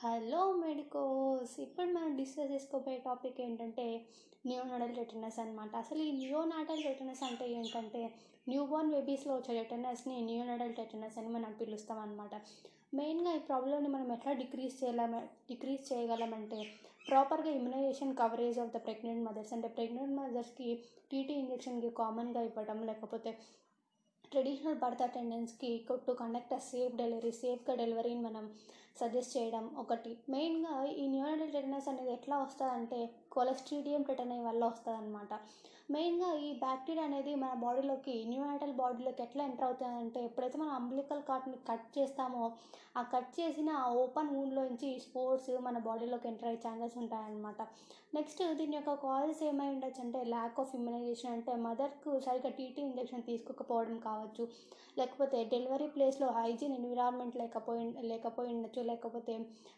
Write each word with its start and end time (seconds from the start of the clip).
Hello 0.00 0.42
medicos 0.60 1.54
ఇప్పుడు 1.60 1.86
మనం 1.86 2.12
discuss 2.16 2.52
చేసుకోబోయే 2.52 2.98
టాపిక్ 2.98 3.40
ఏంటంటే 3.40 3.84
న్యూనాడల్ 4.46 4.94
టెటనస్ 4.96 5.38
అనమాట 5.38 5.72
అసలు 5.76 6.00
ఈ 6.02 6.12
న్యూనాటల్ 6.20 6.80
టెటనస్ 6.82 7.22
అంటే 7.22 7.46
ఏంటంటే 7.50 8.02
న్యూ 8.48 8.62
బోర్న్ 8.64 8.92
బేబీస్లో 8.92 9.32
వచ్చే 9.34 9.54
టెటనస్ని 9.58 10.16
న్యూనాడల్ 10.20 10.74
టెటనస్ 10.74 11.18
అని 11.18 11.28
మనం 11.28 11.52
పిలుస్తాం 11.60 11.98
అనమాట 11.98 12.34
మెయిన్గా 12.94 13.34
ఈ 13.34 13.42
ప్రాబ్లమ్ని 13.48 13.88
మనం 13.88 14.08
ఎట్లా 14.12 14.32
డిక్రీజ్ 14.32 14.78
చేయలేమ 14.80 15.18
డిక్రీజ్ 15.48 15.84
చేయగలమంటే 15.92 16.60
ప్రాపర్గా 17.08 17.52
immunisation 17.52 18.16
coverage 18.16 18.58
of 18.58 18.74
the 18.74 18.80
pregnant 18.84 19.26
mothers 19.28 19.52
అంటే 19.52 19.68
ప్రెగ్నెంట్ 19.68 20.18
మదర్స్కి 20.20 20.68
టీటీ 21.10 21.34
ఇంజెక్షన్కి 21.34 21.92
కామన్గా 21.96 22.42
ఇవ్వడం 22.42 22.80
లేకపోతే 22.86 23.32
traditional 24.32 24.76
birth 24.76 25.02
అటెండెన్స్కి 25.02 25.70
to 26.04 26.12
conduct 26.18 26.52
a 26.52 26.62
safe 26.64 26.92
delivery 26.96 27.32
సేఫ్గా 27.38 27.74
డెలివరీని 27.74 28.22
మనం 28.22 28.44
సజెస్ట్ 28.96 29.36
చేయడం 29.36 29.64
ఒకటి. 29.78 30.12
మెయిన్గా 30.28 30.72
ఈ 31.02 31.04
న్యూనాటల్ 31.08 31.52
టెటనస్ 31.52 31.88
అనేది 31.88 32.12
ఎట్లా 32.12 32.38
వస్తుందంటే 32.42 33.00
కొలెస్ట్రీడియం 33.36 34.02
టెటనై 34.02 34.40
వల్ల 34.48 34.62
వస్తుందన్నమాట. 34.64 35.32
మెయిన్గా 35.94 36.28
ఈ 36.46 36.50
బ్యాక్టీరియా 36.64 37.04
అనేది 37.08 37.32
మన 37.34 37.54
బాడీలోకి 37.62 38.12
న్యూరాటల్ 38.32 38.74
బాడీలోకి 38.80 39.22
ఎట్లా 39.22 39.42
ఎంటర్ 39.44 39.66
అవుతుందంటే 39.68 40.20
ఎప్పుడైతే 40.24 40.58
మనం 40.58 40.74
అంబ్లికల్ 40.80 41.22
కార్డ్ని 41.28 41.56
కట్ 41.70 41.88
చేస్తామో 41.98 42.44
ఆ 42.96 43.02
కట్ 43.14 43.32
చేసిన 43.40 43.70
ఆ 43.80 43.88
ఓపెన్ 44.02 44.30
నుంచి 44.58 44.90
స్పోర్ట్స్ 45.06 45.50
మన 45.66 45.78
బాడీలోకి 45.88 46.28
ఎంటర్ 46.28 46.48
అయ్యే 46.48 46.60
ఛాన్సెస్ 46.66 46.96
ఉంటాయన్నమాట. 46.98 47.60
నెక్స్ట్ 48.14 48.42
దీని 48.60 48.76
యొక్క 48.76 48.94
కాజెస్ 49.02 49.42
ఏమై 49.42 49.68
ఉండొచ్చు 49.68 50.00
అంటే 50.00 50.20
ల్యాక్ 50.24 50.60
ఆఫ్ 50.60 50.74
ఇమ్యునైజేషన్ 50.74 51.32
అంటే 51.32 51.52
మదర్కు 51.66 52.12
సరిగ్గా 52.26 52.50
టీటీ 52.50 52.80
ఇంజెక్షన్ 52.82 53.22
తీసుకోకపోవడం 53.22 53.98
కావచ్చు. 54.08 54.44
లేకపోతే 54.98 55.38
డెలివరీ 55.52 55.86
ప్లేస్లో 55.86 56.28
హైజీన్ 56.38 56.74
ఎన్విరాన్మెంట్ 56.78 57.36
లేకపోయి 57.36 57.84
లేకపోయి 58.12 58.50
ఉండొచ్చు. 58.54 58.79
లేకపోతే 58.84 59.34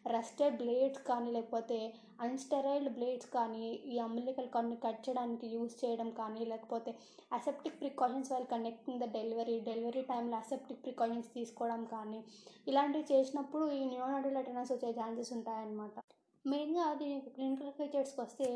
రస్టెడ్ 0.06 0.56
బ్లేడ్స్ 0.56 1.02
కానీ 1.02 1.30
లేకపోతే 1.32 1.78
అన్స్టెరైల్డ్ 2.20 2.92
బ్లేడ్స్ 2.94 3.28
కానీ 3.28 3.64
ఈ 3.92 3.96
అంబిలికల్ 3.98 4.48
కొన్ని 4.48 4.76
కట్ 4.76 5.02
చేయడానికి 5.06 5.46
యూస్ 5.54 5.76
చేయడం 5.82 6.10
కానీ 6.12 6.42
లేకపోతే 6.44 6.92
aseptic 7.32 7.80
precautions 7.80 8.32
while 8.32 8.48
conducting 8.50 9.02
the 9.02 9.08
delivery 9.14 9.56
delivery 9.68 10.04
టైంలో 10.10 10.38
అసెప్టిక్ 10.38 10.84
ప్రికాషన్స్ 10.84 11.30
తీసుకోవడం 11.34 11.84
కానీ 11.92 12.20
ఇలాంటివి 12.66 13.06
చేసినప్పుడు 13.12 13.66
ఈ 13.72 13.82
న్యూనాడల్ 13.86 14.38
టెటనస్ 14.38 14.72
వచ్చే 14.72 14.92
ఛాన్సెస్ 14.98 15.32
ఉంటాయన్నమాట. 15.32 15.96
మెయిన్గా 16.44 16.84
అది 16.92 17.08
క్లినికల్ 17.36 17.72
ఫీచర్స్కి 17.78 18.20
వస్తే 18.20 18.46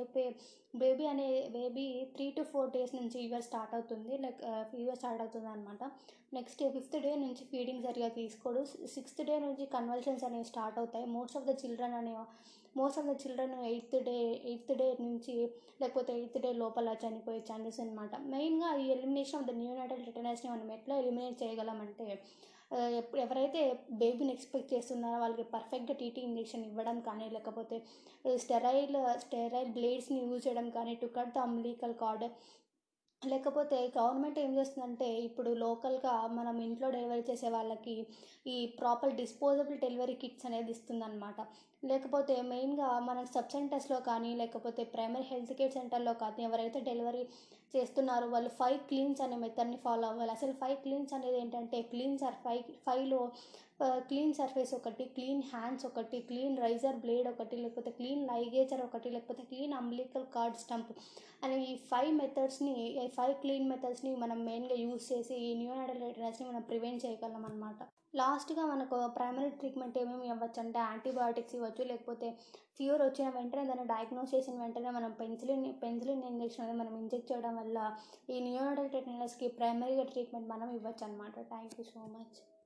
బేబీ 0.80 1.04
అనే 1.12 1.26
baby 1.56 1.84
three 2.14 2.26
to 2.36 2.42
four 2.52 2.72
days 2.74 2.92
నుంచి 2.98 3.16
ఫీవర్ 3.22 3.44
స్టార్ట్ 3.48 3.74
అవుతుంది. 3.76 4.12
లైక్ 4.24 4.40
ఫీవర్ 4.72 4.98
స్టార్ట్ 5.00 5.22
అవుతుంది 5.24 5.48
అనమాట 5.52 5.82
నెక్స్ట్ 6.36 6.62
ఫిఫ్త్ 6.74 6.96
డే 7.04 7.12
నుంచి 7.24 7.42
ఫీడింగ్ 7.50 7.84
సరిగా 7.86 8.08
తీసుకోడు. 8.18 8.62
సిక్స్త్ 8.94 9.22
డే 9.28 9.34
నుంచి 9.46 9.66
కన్వల్షన్స్ 9.76 10.24
అనేవి 10.28 10.48
స్టార్ట్ 10.52 10.78
అవుతాయి. 10.82 11.06
మోస్ట్ 11.16 11.36
ఆఫ్ 11.40 11.48
ద 11.50 11.54
చిల్డ్రన్ 11.62 11.96
అనే 12.00 12.14
most 12.78 12.98
of 13.00 13.08
the 13.10 13.12
children 13.22 13.54
eighth 13.70 13.96
day 14.08 14.16
eighth 14.50 14.72
day 14.80 14.88
నుంచి 15.04 15.34
లేకపోతే 15.82 16.12
ఎయిత్ 16.20 16.38
డే 16.44 16.50
లోపల 16.62 16.96
చనిపోయే 17.04 17.40
ఛాన్సెస్ 17.50 17.78
అనమాట 17.84 18.14
మెయిన్గా 18.34 18.70
ఈ 18.82 18.86
ఎలిమినేషన్ 18.96 19.38
ఆఫ్ 19.40 19.46
ద 19.50 19.54
న్యూనాటల్ 19.60 20.02
రిటర్నర్స్ని 20.08 20.50
మనం 20.54 20.68
ఎట్లా 20.78 20.96
ఎలిమినేట్ 21.02 21.38
చేయగలమంటే 21.42 22.08
ఎవరైతే 23.20 23.60
బేబీని 24.00 24.32
ఎక్స్పెక్ట్ 24.32 24.72
చేస్తున్నారో 24.72 25.18
వాళ్ళకి 25.20 25.44
పర్ఫెక్ట్గా 25.52 25.94
టీటీ 25.94 26.20
ఇంజెక్షన్ 26.20 26.64
ఇవ్వడం 26.64 26.96
కానీ 27.00 27.26
లేకపోతే 27.30 27.76
స్టెరైల్ 28.38 28.96
స్టెరైల్ 29.20 29.70
బ్లేడ్స్ని 29.72 30.18
యూజ్ 30.22 30.44
చేయడం 30.46 30.68
కానీ 30.70 30.94
to 30.94 31.08
cut 31.16 31.34
the 31.34 31.40
umbilical 31.40 31.94
cord 32.00 32.26
లేకపోతే 33.22 33.76
గవర్నమెంట్ 33.96 34.38
ఏం 34.38 34.50
చేస్తుందంటే 34.58 35.06
ఇప్పుడు 35.28 35.50
లోకల్గా 35.62 36.14
మనం 36.38 36.56
ఇంట్లో 36.66 36.88
డెలివరీ 36.90 37.22
చేసే 37.30 37.48
వాళ్ళకి 37.48 37.94
ఈ 38.46 38.56
ప్రాపర్ 38.78 39.16
డిస్పోజబుల్ 39.20 39.78
డెలివరీ 39.84 40.14
కిట్స్ 40.14 40.46
అనేది 40.46 40.70
ఇస్తుందన్నమాట. 40.70 41.38
లేకపోతే 41.82 42.34
మెయిన్గా 42.52 42.88
మనకు 43.08 43.30
సబ్ 43.34 43.52
సెంటర్స్లో 43.54 43.98
కానీ 44.10 44.30
లేకపోతే 44.34 44.84
ప్రైమరీ 44.94 45.26
హెల్త్ 45.32 45.52
కేర్ 45.58 45.74
సెంటర్లో 45.78 46.14
కానీ 46.22 46.42
ఎవరైతే 46.44 46.80
డెలివరీ 46.80 47.22
చేస్తున్నారో 47.74 48.26
వాళ్ళు 48.30 48.50
ఫైవ్ 48.60 48.78
క్లీన్స్ 48.90 49.20
అనే 49.20 49.36
మెథడ్ని 49.44 49.78
ఫాలో 49.84 50.06
అవ్వాలి. 50.08 50.32
అసలు 50.32 50.54
ఫైవ్ 50.62 50.78
క్లీన్స్ 50.84 51.14
అనేది 51.14 51.38
ఏంటంటే 51.42 51.80
క్లీన్స్ 51.92 52.24
ఆర్ 52.24 52.38
ఫైవ్ 52.44 52.62
ఫైవ్లో 52.86 53.20
క్లీన్ 54.06 54.32
సర్ఫేస్ 54.34 54.70
ఒకటి 54.76 55.04
క్లీన్ 55.14 55.42
హ్యాండ్స్ 55.48 55.84
ఒకటి 55.86 56.18
క్లీన్ 56.28 56.54
రైజర్ 56.62 57.00
బ్లేడ్ 57.00 57.26
ఒకటి 57.30 57.56
లేకపోతే 57.56 57.90
క్లీన్ 57.98 58.22
లైగేచర్ 58.28 58.82
ఒకటి 58.84 59.08
లేకపోతే 59.10 59.42
క్లీన్ 59.50 59.74
అంబ్లికల్ 59.78 60.24
కార్డ్ 60.32 60.56
స్టంప్ 60.60 60.92
అనే 61.42 61.56
ఈ 61.64 61.74
ఫైవ్ 61.90 62.12
మెథడ్స్ని 62.20 62.72
ఈ 62.96 63.08
ఫైవ్ 63.16 63.34
క్లీన్ 63.42 63.68
మెథడ్స్ని 63.68 64.12
మనం 64.16 64.40
మెయిన్గా 64.46 64.78
యూస్ 64.80 65.08
చేసి 65.12 65.36
ఈ 65.42 65.50
న్యూనాటల్ 65.54 66.00
టెటనస్ని 66.04 66.46
మనం 66.48 66.64
ప్రివెంట్ 66.70 67.04
చేయగలం 67.04 67.44
అనమాట 67.44 67.78
లాస్ట్గా 68.14 68.64
మనకు 68.66 68.96
ప్రైమరీ 69.16 69.52
ట్రీట్మెంట్ 69.58 69.96
ఏమేమి 69.98 70.26
ఇవ్వచ్చు 70.28 70.60
అంటే 70.62 70.80
యాంటీబయాటిక్స్ 70.82 71.56
ఇవ్వచ్చు 71.56 71.84
లేకపోతే 71.84 72.28
ఫీవర్ 72.78 73.02
వచ్చిన 73.04 73.28
వెంటనే 73.30 73.64
దాన్ని 73.64 73.86
డయాగ్నోస్ 73.92 74.34
చేసిన 74.34 74.56
వెంటనే 74.60 74.90
మనం 74.90 75.12
పెన్సిలిన్ 75.20 75.66
పెన్సిలిన్ 75.82 76.26
ఇంజెక్షన్ 76.30 76.64
అనేది 76.64 76.80
మనం 76.80 76.94
ఇంజెక్ట్ 76.96 77.30
చేయడం 77.32 77.56
వల్ల 77.56 77.78
ఈ 78.30 78.38
న్యూనాడల్ 78.40 78.92
టెటనస్కి 78.94 79.48
ప్రైమరీగా 79.58 80.06
ట్రీట్మెంట్ 80.12 80.52
మనం 80.52 80.70
ఇవ్వచ్చు 80.72 81.04
అనమాట 81.04 81.48
థ్యాంక్ 81.48 81.76
యూ 81.78 81.86
సో 81.86 82.04
మచ్ 82.14 82.38